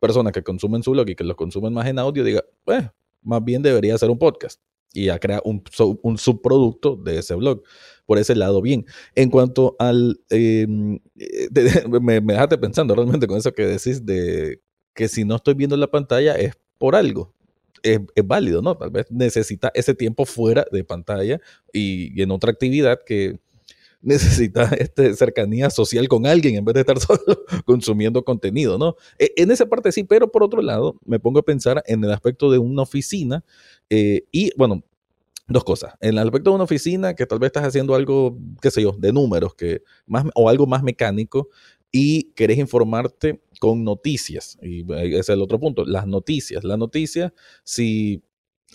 [0.00, 2.84] personas que consumen su blog y que lo consumen más en audio, diga, pues,
[3.22, 4.60] más bien debería ser un podcast
[4.92, 5.62] y a crear un,
[6.16, 7.62] subproducto de ese blog.
[8.06, 8.86] Por ese lado, bien.
[9.14, 10.20] En cuanto al...
[10.30, 11.00] Em,
[12.00, 14.60] me, me dejaste pensando realmente con eso que decís de
[14.94, 17.34] que si no estoy viendo la pantalla es por algo.
[17.82, 18.76] Es, es, válido, ¿no?
[18.76, 21.40] Tal vez necesita ese tiempo fuera de pantalla
[21.72, 23.38] y en otra actividad que,
[24.04, 28.96] necesita este, cercanía social con alguien en vez de estar solo consumiendo contenido, ¿no?
[29.18, 32.12] E, en esa parte sí, pero por otro lado, me pongo a pensar en el
[32.12, 33.44] aspecto de una oficina
[33.90, 34.84] eh, y, bueno,
[35.48, 35.94] dos cosas.
[36.00, 38.92] En el aspecto de una oficina, que tal vez estás haciendo algo, qué sé yo,
[38.92, 41.48] de números, que más, o algo más mecánico,
[41.92, 44.58] y querés informarte con noticias.
[44.60, 46.64] Y ese es el otro punto, las noticias.
[46.64, 48.22] Las noticias, si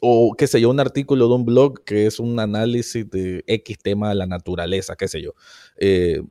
[0.01, 3.77] o qué sé yo, un artículo de un blog que es un análisis de X
[3.79, 5.33] tema de la naturaleza, qué sé yo.
[5.77, 6.21] Eh,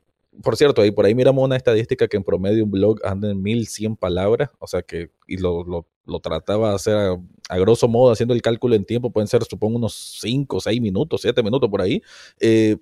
[0.43, 3.43] por cierto, ahí por ahí miramos una estadística que en promedio un blog anda en
[3.43, 8.35] 1100 palabras, o sea que, y lo, lo, trataba de hacer a, grosso modo, haciendo
[8.35, 12.03] el cálculo en tiempo, pueden ser, supongo, unos 5, 6 minutos, 7 minutos por ahí.
[12.41, 12.77] Eh,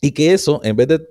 [0.00, 1.06] y que eso, en vez de,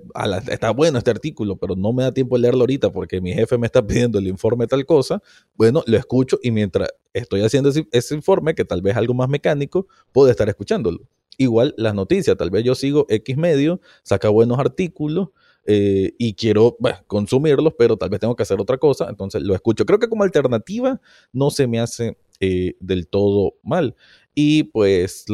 [0.48, 3.56] está bueno este artículo, pero no me da tiempo de leerlo ahorita porque mi jefe
[3.56, 5.22] me está pidiendo el informe tal cosa,
[5.54, 9.86] bueno, lo escucho y mientras estoy haciendo ese, informe, que tal vez algo más mecánico,
[10.12, 11.08] puedo estar escuchándolo.
[11.38, 15.28] Igual las noticias, tal vez yo sigo X medio, saca buenos artículos
[15.66, 16.76] eh, y quiero
[17.06, 19.86] consumirlos, pero tal vez tengo que hacer otra cosa, entonces lo escucho.
[19.86, 21.00] Creo que como alternativa
[21.32, 23.94] no se me hace eh, del todo mal.
[24.34, 25.24] Y pues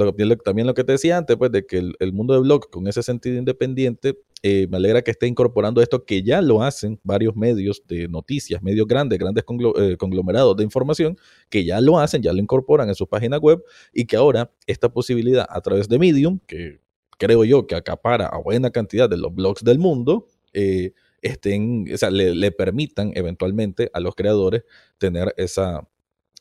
[0.45, 3.03] también lo que te decía antes, pues de que el, mundo de blog con ese
[3.03, 7.83] sentido independiente, eh, me alegra que esté incorporando esto que ya lo hacen varios medios
[7.87, 9.45] de noticias, medios grandes, grandes
[9.79, 11.19] eh, conglomerados de información,
[11.51, 14.89] que ya lo hacen, ya lo incorporan en su página web y que ahora esta
[14.89, 16.81] posibilidad a través de Medium, que
[17.19, 21.97] creo yo que acapara a buena cantidad de los blogs del mundo, eh, estén, o
[21.99, 24.65] sea, le permitan eventualmente a los creadores
[24.99, 25.87] tener esa,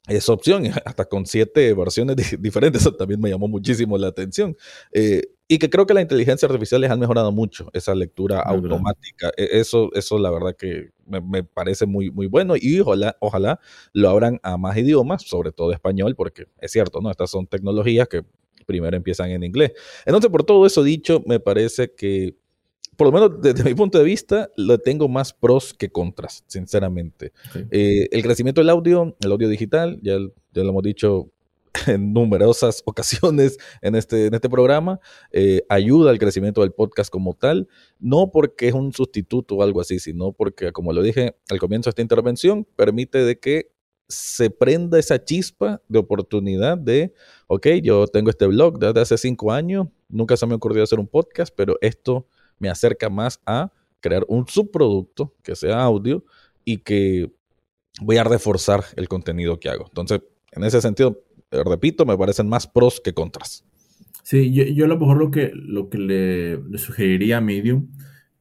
[0.08, 4.56] esa opción, hasta con siete versiones diferentes, eso también me llamó muchísimo la atención.
[4.92, 9.32] Eh, y que creo que la inteligencia artificial les ha mejorado mucho esa lectura automática.
[9.38, 13.60] E, eso, eso la verdad que me, parece muy, muy bueno y ojalá, ojalá
[13.94, 17.12] lo abran a más idiomas, sobre todo español, porque es cierto, ¿no?
[17.12, 18.24] Estas son tecnologías que
[18.66, 19.74] primero empiezan en inglés.
[20.06, 22.36] Entonces, por todo eso dicho, me parece que
[22.98, 27.32] por lo menos desde mi punto de vista, lo tengo más pros que contras, sinceramente.
[27.72, 30.18] Eh, el crecimiento del audio, el audio digital, ya,
[30.54, 31.30] ya, lo hemos dicho
[31.88, 35.00] en numerosas ocasiones en este, en este programa,
[35.32, 37.68] eh, ayuda al crecimiento del podcast como tal,
[38.00, 41.88] no porque es un sustituto o algo así, sino porque, como lo dije al comienzo
[41.88, 43.72] de esta intervención, permite de que
[44.08, 47.14] se prenda esa chispa de oportunidad de,
[47.48, 51.08] ok, yo tengo este blog desde hace cinco años, nunca se me ocurrió hacer un
[51.08, 52.28] podcast, pero esto
[52.60, 56.24] me acerca más a crear un subproducto que sea audio
[56.64, 57.32] y que
[58.02, 59.86] voy a reforzar el contenido que hago.
[59.88, 63.66] Entonces, en ese sentido, repito, me parecen más pros que contras.
[64.24, 67.90] Sí, yo, a lo mejor lo que, lo que le, sugeriría a Medium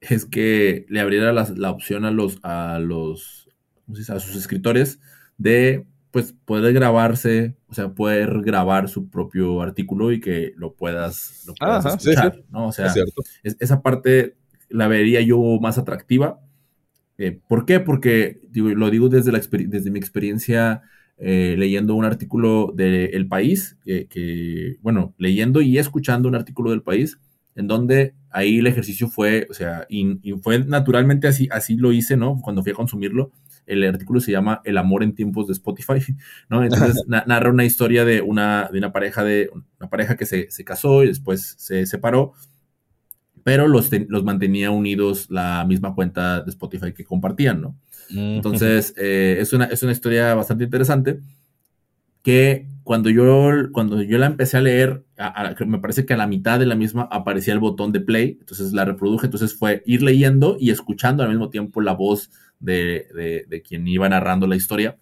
[0.01, 3.49] es que le abriera la, opción a los, a los,
[4.09, 5.01] a sus escritores
[5.37, 11.45] de pues poder grabarse, o sea, poder grabar su propio artículo y que lo puedas,
[11.45, 12.69] escuchar, ¿no?
[12.69, 12.95] O sea,
[13.43, 14.37] esa parte
[14.69, 16.39] la vería yo más atractiva.
[17.19, 17.81] Eh, ¿Por qué?
[17.81, 20.83] Porque lo digo desde, la desde mi experiencia
[21.19, 26.83] eh, leyendo un artículo de El País, que, bueno, leyendo y escuchando un artículo del
[26.83, 27.19] País,
[27.57, 32.17] en donde ahí el ejercicio fue, o sea, y, fue naturalmente así, así lo hice,
[32.17, 32.41] ¿no?
[32.41, 33.33] Cuando fui a consumirlo,
[33.67, 36.01] el artículo se llama El amor en tiempos de Spotify,
[36.49, 36.63] ¿no?
[36.65, 39.51] Entonces narra una historia de una, de una pareja de
[39.81, 42.35] una pareja que se, se casó y después se separó
[43.45, 47.77] pero los, los mantenía unidos la misma cuenta de Spotify que compartían, ¿no?
[48.11, 51.21] Entonces, eh, es, una, es una historia bastante interesante
[52.23, 55.05] que cuando yo, cuando yo la empecé a leer,
[55.67, 58.73] me parece que a la mitad de la misma aparecía el botón de play, entonces
[58.73, 62.31] la reproduje, entonces fue ir leyendo y escuchando al mismo tiempo la voz
[62.65, 64.99] de, de, quien iba narrando la historia.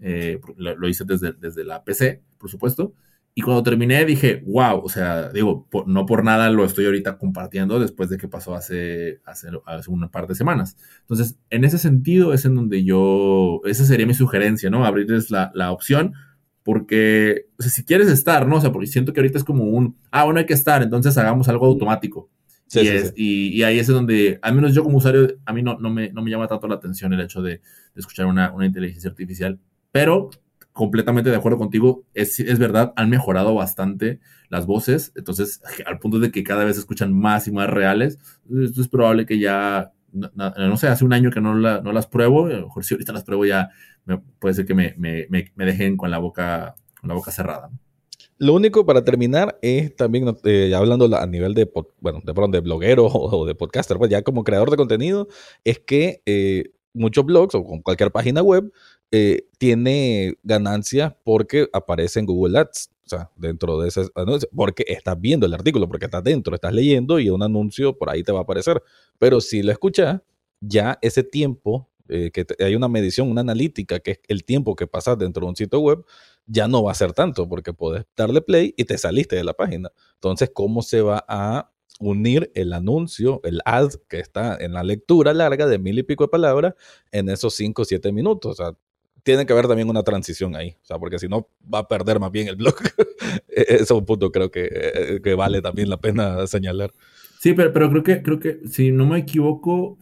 [0.00, 2.94] Eh, lo, hice desde, desde la PC, por supuesto.
[3.34, 7.78] Y cuando terminé dije, wow, o sea, digo, no por nada lo estoy ahorita compartiendo
[7.78, 10.76] después de que pasó hace, hace, hace una par de semanas.
[11.02, 14.84] Entonces, en ese sentido es en donde yo, esa sería mi sugerencia, ¿no?
[14.84, 16.14] Abrirles la, la opción,
[16.64, 18.56] porque, o sea, si quieres estar, ¿no?
[18.56, 21.16] O sea, porque siento que ahorita es como un, ah, bueno, hay que estar, entonces
[21.16, 22.28] hagamos algo automático.
[22.68, 25.62] Sí, y, es, Y, y, ahí es donde, al menos yo como usuario, a mí
[25.62, 27.60] no, no, me, no me llama tanto la atención el hecho de, de
[27.96, 29.58] escuchar una, una inteligencia artificial,
[29.90, 30.30] pero
[30.78, 36.20] completamente de acuerdo contigo, es, es, verdad, han mejorado bastante las voces, entonces al punto
[36.20, 39.90] de que cada vez se escuchan más y más reales, esto es probable que ya,
[40.12, 43.12] no, sé, hace un año que no, no, las pruebo, a lo mejor si ahorita
[43.12, 43.70] las pruebo ya
[44.38, 47.70] puede ser que me, me, me, dejen con la boca, con la boca cerrada.
[48.38, 51.70] Lo único para terminar es también, eh, hablando a nivel de,
[52.00, 55.28] bueno, de, bloguero o, de podcaster, pues ya como creador de contenido,
[55.64, 58.72] es que eh, muchos blogs o con cualquier página web
[59.10, 62.90] eh, tiene ganancia porque aparece en Google Ads.
[63.06, 66.74] O sea, dentro de ese anuncio, porque estás viendo el artículo, porque estás dentro, estás
[66.74, 68.82] leyendo y un anuncio por ahí te va a aparecer.
[69.18, 70.20] Pero si lo escuchas,
[70.60, 74.86] ya ese tiempo, eh, que hay una medición, una analítica, que es el tiempo que
[74.86, 76.04] pasas dentro de un sitio web,
[76.48, 79.52] ya no va a ser tanto, porque puedes darle play y te saliste de la
[79.52, 79.92] página.
[80.14, 85.34] Entonces, ¿cómo se va a unir el anuncio, el ad que está en la lectura
[85.34, 86.74] larga de mil y pico de palabras
[87.12, 88.58] en esos cinco o siete minutos?
[88.58, 88.76] O sea,
[89.22, 92.18] tiene que haber también una transición ahí, o sea, porque si no va a perder
[92.18, 92.76] más bien el blog.
[93.48, 96.92] E-, ese es un punto creo que, eh, que, vale también la pena señalar.
[97.40, 99.98] Sí, pero, pero creo que, creo que, si no me equivoco,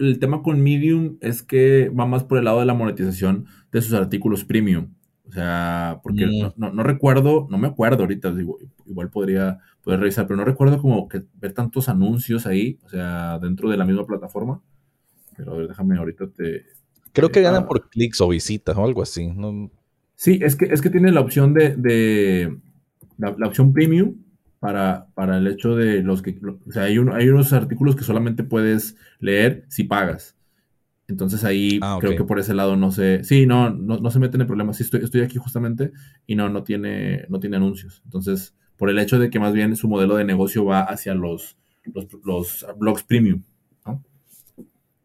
[0.00, 3.82] el tema con Medium es que va más por el lado de la monetización de
[3.82, 4.95] sus artículos premium.
[5.28, 6.52] O sea, porque mm.
[6.56, 10.80] no, no, recuerdo, no me acuerdo ahorita, digo, igual podría poder revisar, pero no recuerdo
[10.80, 14.62] como que ver tantos anuncios ahí, o sea, dentro de la misma plataforma.
[15.36, 16.64] Pero a ver, déjame ahorita te,
[17.16, 19.34] Creo que ganan por clics o visitas o algo así.
[20.16, 22.54] Sí, es que, es que tiene la opción de,
[23.16, 24.16] la, opción premium
[24.60, 28.44] para, para el hecho de los que, o sea, hay, hay unos artículos que solamente
[28.44, 30.35] puedes leer si pagas.
[31.08, 34.40] Entonces ahí ah, creo que por ese lado no se, sí, no, no, se meten
[34.40, 34.76] en problemas.
[34.76, 35.92] Sí, estoy, estoy aquí justamente
[36.26, 38.02] y no, no tiene, no tiene anuncios.
[38.04, 41.56] Entonces, por el hecho de que más bien su modelo de negocio va hacia los,
[42.24, 43.42] los, blogs premium,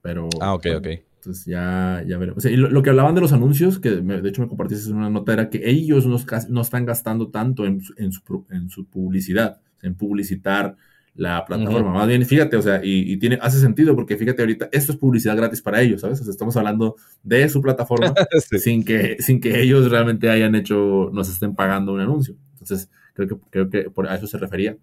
[0.02, 0.30] Pero.
[0.42, 0.88] Ah, ok, ok.
[1.22, 2.44] Entonces ya, ya veremos.
[2.46, 5.34] y lo, que hablaban de los anuncios, que de hecho me compartiste en una nota,
[5.34, 6.18] era que ellos no,
[6.50, 10.78] no están gastando tanto en, en, su, en, su, publicidad, en publicitar
[11.14, 11.94] la plataforma.
[11.94, 15.36] Más bien, fíjate, o sea, y, tiene, hace sentido porque fíjate ahorita, esto es publicidad
[15.36, 16.22] gratis para ellos, ¿sabes?
[16.22, 18.14] O sea, estamos hablando de su plataforma
[18.60, 22.36] sin, que, sin que ellos realmente hayan hecho, nos estén pagando un anuncio.
[22.54, 24.78] Entonces, creo que, creo que por a eso se refería.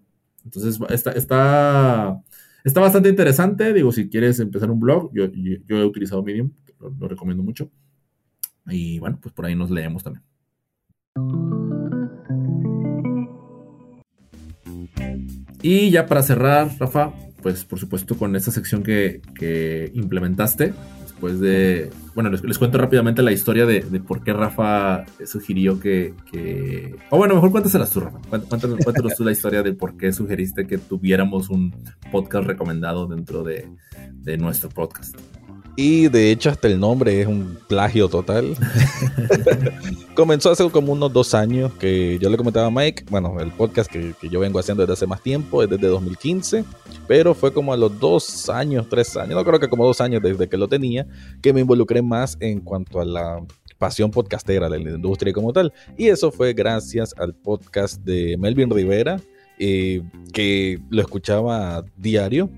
[0.45, 2.21] Entonces, está, está,
[2.63, 7.43] Está bastante interesante, digo, si quieres empezar un blog, yo, he utilizado Medium, lo, recomiendo
[7.43, 7.71] mucho.
[8.67, 10.23] Y bueno, pues por ahí nos leemos también.
[15.61, 19.21] Y ya para cerrar, Rafa, pues por supuesto con esta sección que,
[19.93, 21.89] implementaste, después de...
[22.15, 26.13] Bueno, les, cuento rápidamente la historia de, por qué Rafa sugirió que...
[27.09, 28.19] O bueno, mejor cuéntaselas tú, Rafa.
[28.29, 31.73] Cuéntanos, cuéntanos tú la historia de por qué sugeriste que tuviéramos un
[32.11, 33.67] podcast recomendado dentro de,
[34.37, 35.15] nuestro podcast.
[35.75, 38.55] Y de hecho hasta el nombre es un plagio total.
[40.15, 43.89] Comenzó hace como unos dos años que yo le comentaba a Mike, bueno, el podcast
[43.89, 46.65] que, que, yo vengo haciendo desde hace más tiempo, es desde 2015,
[47.07, 50.21] pero fue como a los dos años, tres años, no creo que como dos años
[50.21, 51.07] desde que lo tenía,
[51.41, 53.41] que me involucré más en cuanto a la
[53.79, 55.73] pasión podcastera de la industria como tal.
[55.97, 59.19] Y eso fue gracias al podcast de Melvin Rivera,
[59.57, 62.49] eh, que lo escuchaba diario.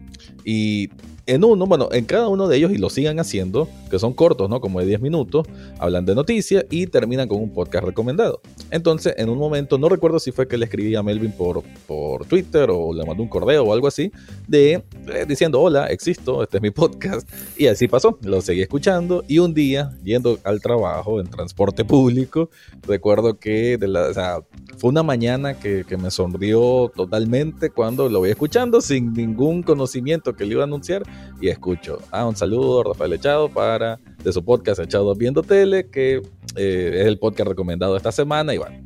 [0.44, 0.90] Y
[1.26, 4.50] en uno, bueno, en cada uno de ellos, y lo sigan haciendo, que son cortos,
[4.50, 4.62] ¿no?
[4.62, 5.48] Como de 10 minutos,
[5.80, 8.42] hablan de noticias y terminan con un podcast recomendado.
[8.70, 12.26] Entonces, en un momento, no recuerdo si fue que le escribí a Melvin por, por
[12.26, 14.12] Twitter o le mandó un correo o algo así,
[14.48, 17.28] de eh, diciendo, hola, existo, este es mi podcast.
[17.58, 22.50] Y así pasó, lo seguí escuchando y un día, yendo al trabajo en transporte público,
[22.88, 24.40] recuerdo que de la, o sea,
[24.78, 30.34] fue una mañana que, que me sonrió totalmente cuando lo voy escuchando sin ningún conocimiento
[30.34, 31.04] que le iba a anunciar
[31.42, 36.22] y escucho, ah, un saludo, Rafael Echado, para de su podcast Echado Viendo Tele, que
[36.56, 38.78] eh, es el podcast recomendado esta semana y bueno.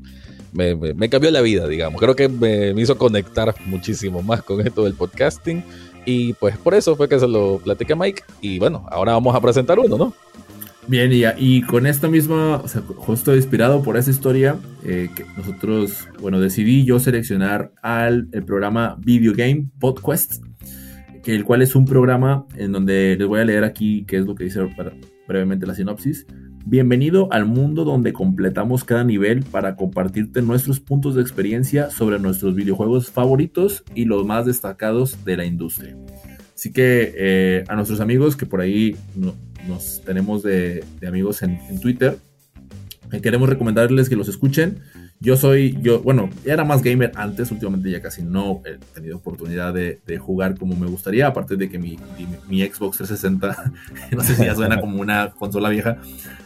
[0.54, 2.00] Me, me, cambió la vida, digamos.
[2.00, 5.62] Creo que me, hizo conectar muchísimo más con esto del podcasting.
[6.06, 8.24] Y pues por eso fue que se lo platiqué a Mike.
[8.40, 10.14] Y bueno, ahora vamos a presentar uno, ¿no?
[10.88, 14.56] Bien, y, y con esto mismo, o sea, justo inspirado por esa historia,
[14.86, 20.42] eh, que nosotros, bueno, decidí yo seleccionar al el programa Video Game Podcast
[21.34, 24.36] el cual es un programa en donde les voy a leer aquí qué es lo
[24.36, 24.60] que dice
[25.28, 26.28] brevemente la sinopsis.
[26.66, 32.56] Bienvenido al mundo donde completamos cada nivel para compartirte nuestros puntos de experiencia sobre nuestros
[32.56, 35.96] videojuegos favoritos y los más destacados de la industria.
[36.56, 38.96] Así que eh, a nuestros amigos que por ahí
[39.68, 42.18] nos tenemos de, amigos en, Twitter,
[43.12, 44.80] eh, queremos recomendarles que los escuchen.
[45.22, 49.74] Yo soy, yo, bueno, era más gamer antes, últimamente ya casi no he tenido oportunidad
[49.74, 51.98] de, jugar como me gustaría, aparte de que mi,
[52.48, 53.74] mi, Xbox 360,
[54.12, 55.98] no sé si ya suena como una consola vieja,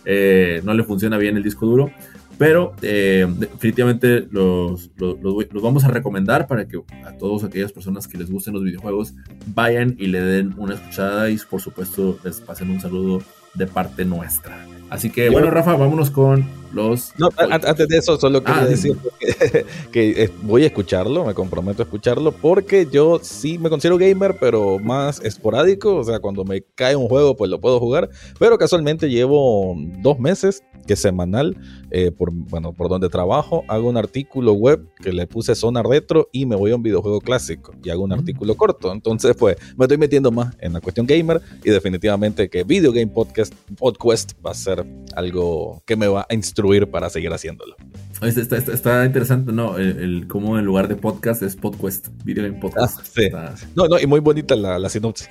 [0.05, 1.91] eh, no le funciona bien el disco duro,
[2.37, 8.07] pero eh, definitivamente los, los, los, vamos a recomendar para que a todas aquellas personas
[8.07, 9.13] que les gusten los videojuegos
[9.47, 13.21] vayan y le den una escuchada y por supuesto les pasen un saludo
[13.55, 14.65] de parte nuestra.
[14.89, 17.13] Así que, bueno, Rafa, vámonos con los.
[17.17, 18.97] No, antes de eso, solo quería ah, decir
[19.91, 24.37] que, eh, voy a escucharlo, me comprometo a escucharlo, porque yo sí me considero gamer,
[24.39, 25.95] pero más esporádico.
[25.95, 28.09] O sea, cuando me cae un juego, pues lo puedo jugar.
[28.39, 31.55] Pero casualmente llevo dos meses que semanal,
[31.91, 36.29] eh, por, bueno, por donde trabajo, hago un artículo web que le puse zona retro
[36.31, 38.13] y me voy a un videojuego clásico y hago un mm.
[38.13, 38.91] artículo corto.
[38.91, 43.07] Entonces, pues me estoy metiendo más en la cuestión gamer y definitivamente que Video Game
[43.07, 44.78] Podcast, Podcast va a ser
[45.15, 47.75] algo que me va a instruir para seguir haciéndolo.
[48.21, 49.77] Está, está, interesante, ¿no?
[49.77, 52.99] El, cómo en lugar de podcast es podcast, Video Game Podcast.
[52.99, 53.65] Ah, sí.
[53.75, 55.29] No, no, y muy bonita la, la sinopsis.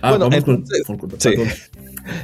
[0.00, 0.64] ah, bueno, vamos con,
[1.18, 1.34] sí.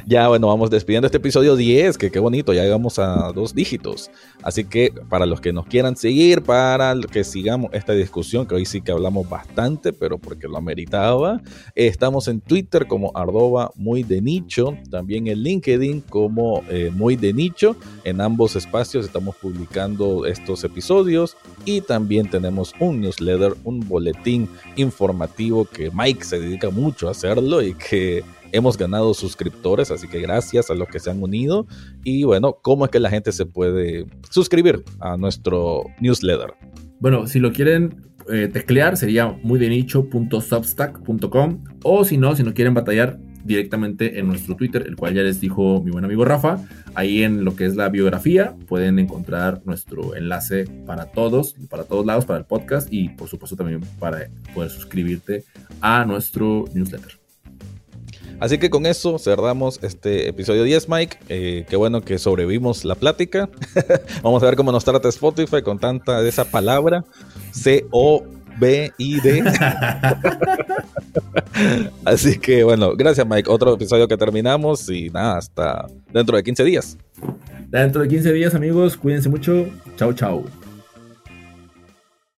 [0.05, 4.11] Ya bueno, vamos despidiendo este episodio 10, que qué bonito, ya llegamos a dos dígitos.
[4.43, 8.65] Así que para los que nos quieran seguir, para que sigamos esta discusión, que hoy
[8.65, 11.41] sí que hablamos bastante, pero porque lo ameritaba,
[11.75, 17.33] estamos en Twitter como arroba muy de nicho, también en LinkedIn como eh, muy de
[17.33, 17.75] nicho.
[18.03, 25.65] En ambos espacios estamos publicando estos episodios y también tenemos un newsletter, un boletín informativo
[25.65, 30.69] que Mike se dedica mucho a hacerlo y que hemos ganado suscriptores, así que gracias
[30.69, 31.67] a los que se han unido.
[32.03, 36.53] Y bueno, ¿cómo es que la gente se puede suscribir a nuestro newsletter?
[36.99, 42.53] Bueno, si lo quieren eh, teclear sería muy de nicho.substack.com o si no, si no
[42.53, 46.59] quieren batallar directamente en nuestro Twitter, el cual ya les dijo mi buen amigo Rafa.
[46.93, 52.05] Ahí en lo que es la biografía pueden encontrar nuestro enlace para todos, para todos
[52.05, 55.43] lados, para el podcast y por supuesto también para poder suscribirte
[55.81, 57.20] a nuestro newsletter.
[58.41, 61.17] Así que con eso cerramos este episodio 10, Mike.
[61.29, 63.47] Eh, qué bueno que sobrevivimos la plática.
[64.23, 67.05] Vamos a ver cómo nos trata Spotify con tanta de esa palabra.
[67.51, 69.43] C-O-B-I-D.
[72.03, 73.47] Así que bueno, gracias Mike.
[73.47, 76.97] Otro episodio que terminamos y nada, hasta dentro de 15 días.
[77.69, 79.67] Dentro de 15 días amigos, cuídense mucho.
[79.97, 80.60] Chao, chao.